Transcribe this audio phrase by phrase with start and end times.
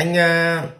[0.00, 0.70] anh uh,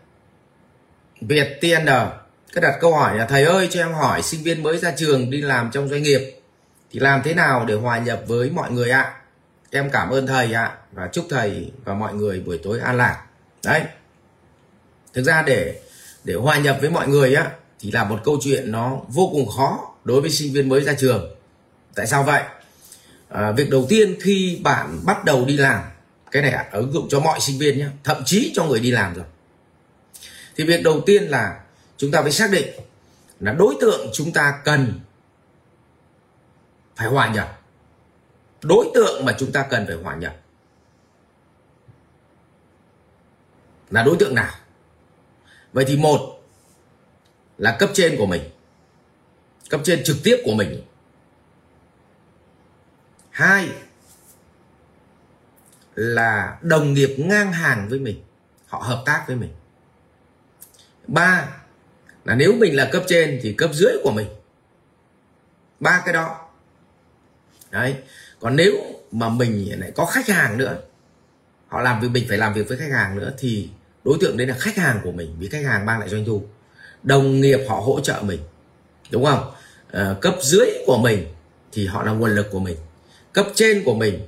[1.21, 2.11] Việt TN à,
[2.53, 5.31] cứ đặt câu hỏi là thầy ơi cho em hỏi sinh viên mới ra trường
[5.31, 6.41] đi làm trong doanh nghiệp
[6.91, 9.03] thì làm thế nào để hòa nhập với mọi người ạ?
[9.03, 9.15] À?
[9.71, 12.97] Em cảm ơn thầy ạ à, và chúc thầy và mọi người buổi tối an
[12.97, 13.25] lạc.
[13.65, 13.83] Đấy.
[15.15, 15.81] Thực ra để
[16.25, 17.51] để hòa nhập với mọi người á
[17.81, 20.95] thì là một câu chuyện nó vô cùng khó đối với sinh viên mới ra
[20.99, 21.37] trường.
[21.95, 22.43] Tại sao vậy?
[23.29, 25.83] À, việc đầu tiên khi bạn bắt đầu đi làm
[26.31, 28.91] cái này à, ứng dụng cho mọi sinh viên nhé, thậm chí cho người đi
[28.91, 29.25] làm rồi.
[30.57, 31.61] Thì việc đầu tiên là
[31.97, 32.69] chúng ta phải xác định
[33.41, 35.01] là đối tượng chúng ta cần
[36.97, 37.61] phải hòa nhập.
[38.63, 40.37] Đối tượng mà chúng ta cần phải hòa nhập
[43.91, 44.55] là đối tượng nào?
[45.73, 46.43] Vậy thì một
[47.59, 48.43] là cấp trên của mình
[49.71, 50.83] cấp trên trực tiếp của mình.
[53.31, 53.69] Hai
[56.01, 58.23] là đồng nghiệp ngang hàng với mình
[58.67, 59.51] họ hợp tác với mình.
[61.07, 61.49] Ba
[62.25, 64.27] là nếu mình là cấp trên thì cấp dưới của mình.
[65.81, 66.49] Ba cái đó.
[67.71, 67.97] Đấy.
[68.41, 68.73] Còn nếu
[69.13, 70.79] mà mình lại có khách hàng nữa
[71.69, 73.69] họ làm việc mình phải làm việc với khách hàng nữa thì
[74.05, 76.43] đối tượng đấy là khách hàng của mình vì khách hàng mang lại doanh thu.
[77.03, 78.41] Đồng nghiệp họ hỗ trợ mình
[79.11, 79.53] đúng không?
[79.91, 81.27] À, cấp dưới của mình
[81.73, 82.77] thì họ là nguồn lực của mình.
[83.33, 84.27] Cấp trên của mình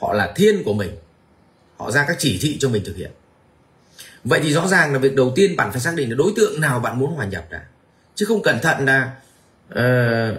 [0.00, 0.96] họ là thiên của mình
[1.84, 3.10] họ ra các chỉ thị cho mình thực hiện.
[4.24, 6.60] Vậy thì rõ ràng là việc đầu tiên bạn phải xác định là đối tượng
[6.60, 7.64] nào bạn muốn hòa nhập đã.
[8.14, 9.12] Chứ không cẩn thận là
[9.68, 10.38] ờ, uh,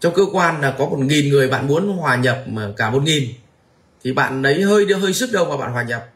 [0.00, 3.02] trong cơ quan là có một nghìn người bạn muốn hòa nhập mà cả một
[3.02, 3.28] nghìn
[4.04, 6.08] thì bạn đấy hơi hơi sức đâu mà bạn hòa nhập.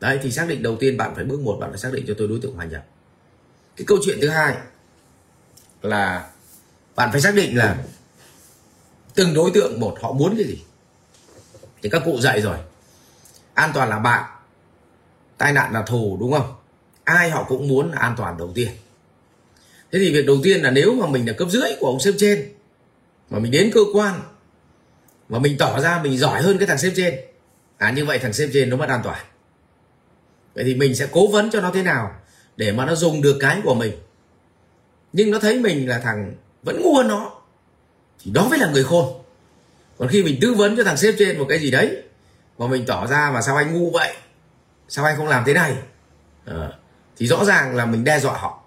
[0.00, 2.14] Đấy thì xác định đầu tiên bạn phải bước một bạn phải xác định cho
[2.18, 2.84] tôi đối tượng hòa nhập.
[3.76, 4.56] Cái câu chuyện thứ hai
[5.82, 6.30] là
[6.96, 7.76] bạn phải xác định là
[9.14, 10.58] từng đối tượng một họ muốn cái gì.
[11.82, 12.56] Thì các cụ dạy rồi
[13.54, 14.24] an toàn là bạn.
[15.38, 16.54] Tai nạn là thù, đúng không?
[17.04, 18.68] Ai họ cũng muốn là an toàn đầu tiên.
[19.92, 22.14] Thế thì việc đầu tiên là nếu mà mình là cấp dưới của ông sếp
[22.18, 22.52] trên,
[23.30, 24.20] mà mình đến cơ quan,
[25.28, 27.14] mà mình tỏ ra mình giỏi hơn cái thằng sếp trên
[27.78, 29.26] à như vậy thằng sếp trên nó mất an toàn.
[30.54, 32.14] Vậy thì mình sẽ cố vấn cho nó thế nào
[32.56, 33.92] để mà nó dùng được cái của mình?
[35.12, 37.42] Nhưng nó thấy mình là thằng vẫn ngu hơn nó,
[38.24, 39.22] thì đó mới là người khôn.
[39.98, 42.02] Còn khi mình tư vấn cho thằng sếp trên một cái gì đấy
[42.60, 44.14] mà mình tỏ ra mà sao anh ngu vậy?
[44.88, 45.74] Sao anh không làm thế này?
[46.44, 46.68] À,
[47.16, 48.62] thì rõ ràng là mình đe dọa họ.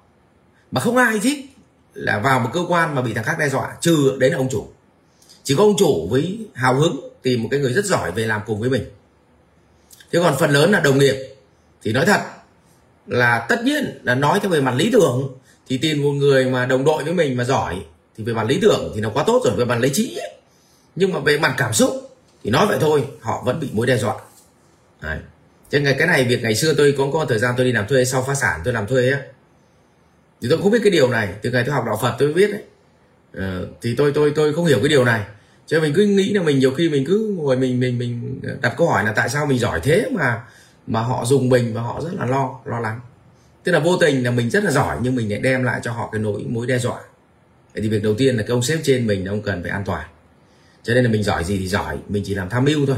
[0.71, 1.45] Mà không ai thích
[1.93, 4.49] là vào một cơ quan mà bị thằng khác đe dọa trừ đấy là ông
[4.51, 4.67] chủ.
[5.43, 8.41] Chỉ có ông chủ với hào hứng tìm một cái người rất giỏi về làm
[8.45, 8.83] cùng với mình.
[10.11, 11.35] Thế còn phần lớn là đồng nghiệp.
[11.83, 12.21] Thì nói thật
[13.07, 15.37] là tất nhiên là nói theo về mặt lý tưởng
[15.67, 17.81] thì tìm một người mà đồng đội với mình mà giỏi
[18.17, 20.37] thì về mặt lý tưởng thì nó quá tốt rồi về mặt lý trí ấy.
[20.95, 22.02] nhưng mà về mặt cảm xúc
[22.43, 24.15] thì nói vậy thôi họ vẫn bị mối đe dọa.
[25.01, 25.19] Đấy.
[25.69, 28.05] Cho cái này việc ngày xưa tôi có có thời gian tôi đi làm thuê
[28.05, 29.19] sau phá sản tôi làm thuê á
[30.43, 32.51] thì tôi không biết cái điều này từ ngày tôi học đạo Phật tôi biết
[32.51, 32.61] đấy
[33.33, 35.21] ờ, thì tôi tôi tôi không hiểu cái điều này.
[35.67, 38.41] Cho nên mình cứ nghĩ là mình nhiều khi mình cứ ngồi mình mình mình
[38.61, 40.41] đặt câu hỏi là tại sao mình giỏi thế mà
[40.87, 42.99] mà họ dùng mình và họ rất là lo lo lắng.
[43.63, 45.91] Tức là vô tình là mình rất là giỏi nhưng mình lại đem lại cho
[45.91, 46.99] họ cái nỗi mối đe dọa.
[47.73, 49.83] Vậy thì việc đầu tiên là cái ông sếp trên mình ông cần phải an
[49.85, 50.07] toàn
[50.83, 52.97] cho nên là mình giỏi gì thì giỏi, mình chỉ làm tham mưu thôi.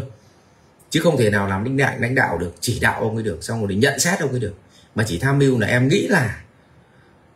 [0.90, 3.44] Chứ không thể nào làm lãnh đạo lãnh đạo được, chỉ đạo ông ấy được,
[3.44, 4.53] xong rồi để nhận xét ông ấy được.
[4.96, 6.44] Mà chỉ tham mưu là em nghĩ là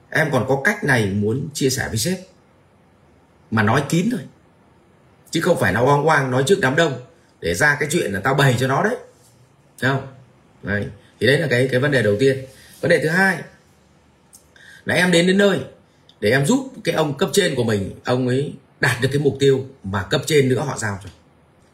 [0.10, 2.20] em còn có cách này muốn chia sẻ với sếp.
[3.52, 4.22] Mà nói kín thôi.
[5.32, 6.94] Chứ không phải là oang oang nói trước đám đông
[7.42, 8.96] để ra cái chuyện là tao bày cho nó đấy.
[9.80, 10.08] Thấy không?
[10.64, 10.88] Đấy.
[11.20, 12.38] thì đấy là cái cái vấn đề đầu tiên.
[12.82, 13.38] Vấn đề thứ hai
[14.86, 15.60] là em đến đến nơi
[16.20, 17.92] để em giúp cái ông cấp trên của mình.
[18.06, 21.10] Ông ấy đạt được cái mục tiêu mà cấp trên nữa họ giao cho.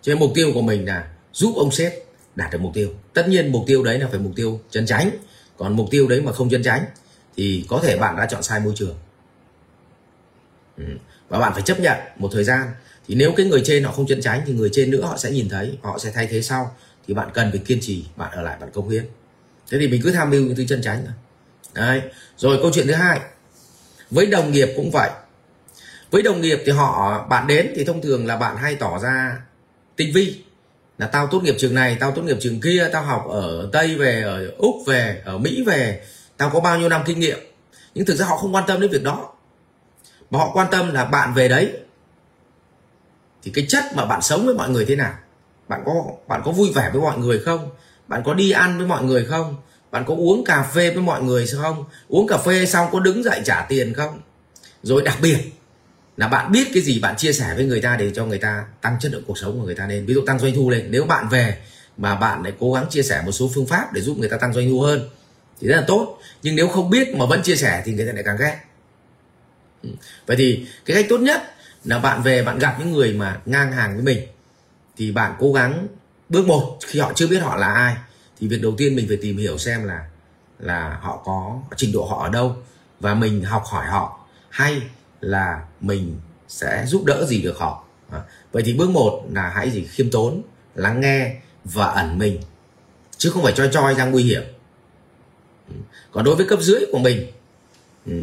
[0.02, 1.94] Cho nên mục tiêu của mình là giúp ông sếp
[2.36, 2.90] đạt được mục tiêu.
[3.14, 5.10] Tất nhiên mục tiêu đấy là phải mục tiêu chân tránh.
[5.58, 6.86] Còn mục tiêu đấy mà không chân tránh
[7.38, 8.96] thì có thể bạn đã chọn sai môi trường.
[10.78, 10.84] Ừ.
[11.30, 12.68] Và bạn phải chấp nhận một thời gian.
[13.08, 15.32] Thì nếu cái người trên họ không chân tránh thì người trên nữa họ sẽ
[15.32, 16.76] nhìn thấy, họ sẽ thay thế sau.
[17.08, 19.06] Thì bạn cần phải kiên trì, bạn ở lại, bạn công hiến.
[19.72, 21.14] Thế thì mình cứ tham mưu những thứ chân tránh thôi.
[21.74, 22.02] Đấy.
[22.38, 23.20] Rồi câu chuyện thứ hai.
[24.12, 25.10] Với đồng nghiệp cũng vậy
[26.12, 29.38] với đồng nghiệp thì họ, bạn đến thì thông thường là bạn hay tỏ ra
[29.96, 30.42] tinh vi.
[30.98, 33.96] Là tao tốt nghiệp trường này, tao tốt nghiệp trường kia, tao học ở tây
[33.96, 36.02] về, ở úc về, ở mỹ về.
[36.38, 37.40] Tao có bao nhiêu năm kinh nghiệm.
[37.96, 39.34] Nhưng thực ra họ không quan tâm đến việc đó.
[40.30, 41.74] Mà họ quan tâm là bạn về đấy.
[43.44, 45.14] Thì cái chất mà bạn sống với mọi người thế nào?
[45.68, 45.94] Bạn có
[46.28, 47.70] bạn có vui vẻ với mọi người không?
[48.08, 49.56] Bạn có đi ăn với mọi người không?
[49.92, 51.86] Bạn có uống cà phê với mọi người không?
[52.08, 54.20] Uống cà phê xong có đứng dậy trả tiền không?
[54.84, 55.38] Rồi đặc biệt
[56.18, 58.66] là bạn biết cái gì, bạn chia sẻ với người ta để cho người ta
[58.82, 60.06] tăng chất lượng cuộc sống của người ta lên.
[60.06, 60.88] Ví dụ tăng doanh thu lên.
[60.90, 61.58] Nếu bạn về
[61.98, 64.38] mà bạn lại cố gắng chia sẻ một số phương pháp để giúp người ta
[64.38, 65.10] tăng doanh thu hơn,
[65.62, 66.20] thì rất là tốt.
[66.44, 68.60] Nhưng nếu không biết mà vẫn chia sẻ thì người ta lại càng ghét.
[69.84, 69.90] Ừ.
[70.26, 71.42] Vậy thì cái cách tốt nhất
[71.84, 74.28] là bạn về bạn gặp những người mà ngang hàng với mình,
[74.98, 75.88] thì bạn cố gắng
[76.30, 77.96] bước một, khi họ chưa biết họ là ai,
[78.40, 80.06] thì việc đầu tiên mình phải tìm hiểu xem là
[80.60, 82.56] là họ có trình độ họ ở đâu,
[83.00, 84.20] và mình học hỏi họ
[84.50, 84.82] hay
[85.22, 87.84] là mình sẽ giúp đỡ gì được họ.
[88.12, 88.22] À,
[88.52, 89.88] vậy thì bước một là hãy gì?
[89.90, 90.42] Khiêm tốn
[90.76, 92.42] lắng nghe và ẩn mình
[93.18, 94.44] chứ không phải choi choi ra nguy hiểm.
[95.70, 95.76] Ừ,
[96.12, 97.32] còn đối với cấp dưới của mình
[98.06, 98.14] ừ,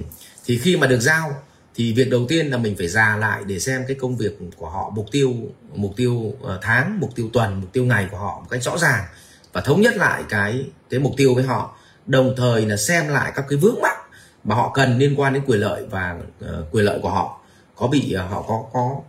[0.45, 1.43] thì khi mà được giao
[1.75, 4.71] thì việc đầu tiên là mình phải già lại để xem cái công việc của
[4.71, 5.35] họ mục tiêu
[5.75, 8.79] mục tiêu ờ, tháng mục tiêu tuần mục tiêu ngày của họ một cách rõ
[8.79, 9.05] ràng
[9.53, 11.77] và thống nhất lại cái cái mục tiêu với họ.
[12.07, 13.97] Đồng thời là xem lại các cái vướng mắc
[14.45, 17.41] mà họ cần liên quan đến quyền lợi và uh, quyền lợi của họ.
[17.77, 19.01] Có bị uh, họ có có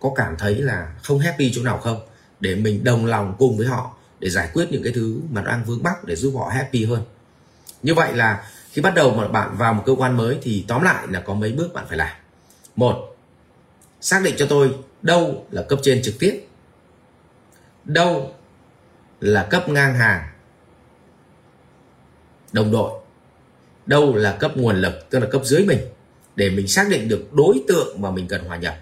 [0.00, 2.00] có cảm thấy là không happy chỗ nào không?
[2.40, 5.64] Để mình đồng lòng cùng với họ để giải quyết những cái thứ mà đang
[5.64, 7.02] vướng mắc để giúp họ happy hơn.
[7.82, 10.82] Như vậy là khi bắt đầu mà bạn vào một cơ quan mới thì tóm
[10.82, 12.16] lại là có mấy bước bạn phải làm.
[12.76, 13.16] Một
[14.00, 16.46] xác định cho tôi đâu là cấp trên trực tiếp
[17.84, 18.34] đâu
[19.20, 20.28] là cấp ngang hàng
[22.52, 22.99] đồng đội
[23.86, 25.80] đâu là cấp nguồn lực, tức là cấp dưới mình,
[26.36, 28.76] để mình xác định được đối tượng mà mình cần hòa nhập.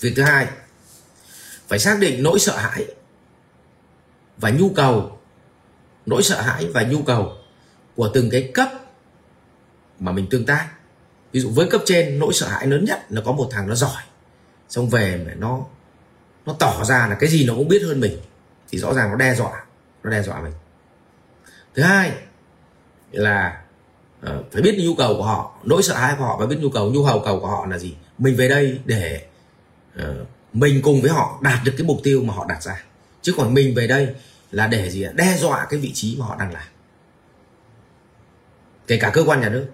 [0.00, 0.46] Việc thứ hai,
[1.68, 2.86] phải xác định nỗi sợ hãi
[4.38, 5.18] và nhu cầu,
[6.06, 7.36] nỗi sợ hãi và nhu cầu
[7.96, 8.68] của từng cái cấp
[9.98, 10.68] mà mình tương tác.
[11.32, 13.74] Ví dụ với cấp trên, nỗi sợ hãi lớn nhất là có một thằng nó
[13.74, 14.02] giỏi,
[14.68, 15.64] xong về mà nó
[16.46, 18.20] nó tỏ ra là cái gì nó cũng biết hơn mình,
[18.68, 19.64] thì rõ ràng nó đe dọa,
[20.02, 20.52] nó đe dọa mình.
[21.74, 22.12] Thứ hai
[23.12, 23.62] là
[24.26, 26.70] uh, phải biết nhu cầu của họ nỗi sợ hãi của họ và biết nhu
[26.70, 27.94] cầu nhu cầu cầu của họ là gì.
[28.18, 29.26] Mình về đây để
[29.98, 30.04] uh,
[30.52, 32.84] mình cùng với họ đạt được cái mục tiêu mà họ đặt ra.
[33.22, 34.08] Chứ còn mình về đây
[34.50, 36.62] là để gì đe dọa cái vị trí mà họ đang làm.
[38.86, 39.66] Kể cả cơ quan nhà nước.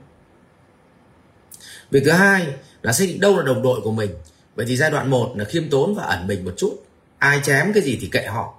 [1.91, 2.47] Việc thứ hai
[2.83, 4.11] là xác định đâu là đồng đội của mình.
[4.55, 6.85] Vậy thì giai đoạn 1 là khiêm tốn và ẩn mình một chút.
[7.19, 8.55] Ai chém cái gì thì kệ họ.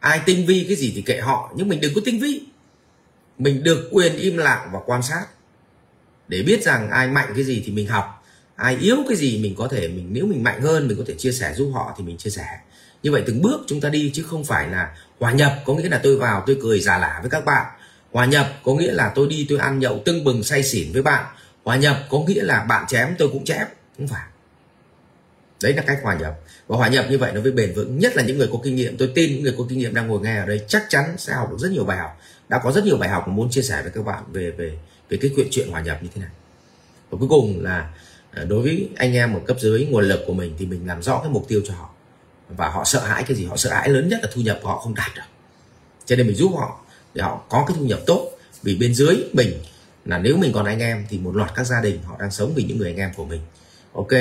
[0.00, 1.52] Ai tinh vi cái gì thì kệ họ.
[1.56, 2.42] Nhưng mình đừng có tinh vi
[3.38, 5.26] mình được quyền im lặng và quan sát.
[6.28, 8.24] Để biết rằng ai mạnh cái gì thì mình học.
[8.56, 11.14] Ai yếu cái gì mình có thể, mình, nếu mình mạnh hơn, mình có thể
[11.18, 12.46] chia sẻ giúp họ thì mình chia sẻ.
[13.02, 15.88] Như vậy từng bước chúng ta đi chứ không phải là hòa nhập, có nghĩa
[15.88, 17.66] là tôi vào, tôi cười già lả với các bạn.
[18.12, 21.02] Hòa nhập có nghĩa là tôi đi, tôi ăn nhậu tưng bừng, say xỉn với
[21.02, 21.24] bạn.
[21.64, 23.66] Hòa nhập có nghĩa là bạn chém, tôi cũng chém
[23.96, 24.22] không phải
[25.64, 26.34] đấy là cách hòa nhập.
[26.66, 27.98] Và hòa nhập như vậy nó mới bền vững.
[27.98, 28.96] Nhất là những người có kinh nghiệm.
[28.96, 31.32] Tôi tin những người có kinh nghiệm đang ngồi nghe ở đây chắc chắn sẽ
[31.32, 32.20] học được rất nhiều bài học.
[32.48, 34.78] Đã có rất nhiều bài học mà muốn chia sẻ với các bạn về về
[35.08, 36.30] về cái chuyện chuyện hòa nhập như thế này.
[37.10, 37.90] Và cuối cùng là
[38.30, 41.02] à, đối với anh em ở cấp dưới, nguồn lực của mình thì mình làm
[41.02, 41.90] rõ cái mục tiêu cho họ.
[42.48, 43.44] Và họ sợ hãi cái gì?
[43.44, 45.22] Họ sợ hãi lớn nhất là thu nhập của họ không đạt được.
[46.06, 46.80] Cho nên mình giúp họ
[47.14, 48.30] để họ có cái thu nhập tốt.
[48.62, 49.52] Vì bên dưới mình
[50.04, 52.52] là nếu mình còn anh em thì một loạt các gia đình họ đang sống
[52.54, 53.40] vì những người anh em của mình.
[53.92, 54.12] Ok.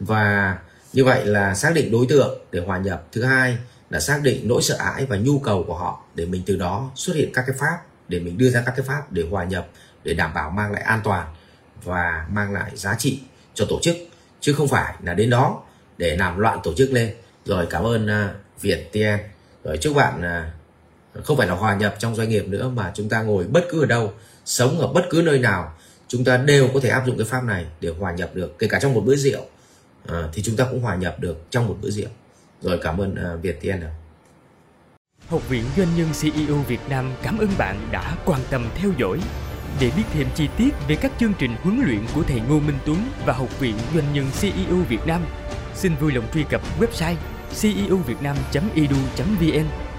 [0.00, 0.58] Và
[0.92, 3.06] như vậy là xác định đối tượng để hòa nhập.
[3.12, 3.58] Thứ hai
[3.90, 6.90] là xác định nỗi sợ hãi và nhu cầu của họ để mình từ đó
[6.94, 7.78] xuất hiện các cái pháp,
[8.08, 9.68] để mình đưa ra các cái pháp để hòa nhập,
[10.04, 11.34] để đảm bảo mang lại an toàn
[11.84, 13.20] và mang lại giá trị
[13.54, 13.96] cho tổ chức.
[14.40, 15.62] Chứ không phải là đến đó
[15.98, 17.14] để làm loạn tổ chức lên.
[17.44, 19.18] Rồi cảm ơn à, Việt TN
[19.64, 20.52] rồi chúc bạn à,
[21.24, 23.82] không phải là hòa nhập trong doanh nghiệp nữa mà chúng ta ngồi bất cứ
[23.82, 24.12] ở đâu,
[24.44, 25.74] sống ở bất cứ nơi nào,
[26.08, 28.66] chúng ta đều có thể áp dụng cái pháp này để hòa nhập được, kể
[28.66, 29.46] cả trong một bữa rượu
[30.06, 32.08] à, thì chúng ta cũng hòa nhập được trong một bữa rượu.
[32.60, 33.82] Rồi cảm ơn à, Việt TN
[35.28, 39.20] Học viện Doanh nhân CEO Việt Nam cảm ơn bạn đã quan tâm theo dõi.
[39.80, 42.78] Để biết thêm chi tiết về các chương trình huấn luyện của thầy Ngô Minh
[42.86, 45.22] Tuấn và Học viện Doanh nhân CEO Việt Nam,
[45.74, 47.16] xin vui lòng truy cập website
[47.60, 49.91] ceovietnam.edu.vn